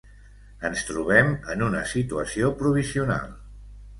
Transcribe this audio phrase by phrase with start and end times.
[0.69, 3.31] Ens trobem en una situació provisional.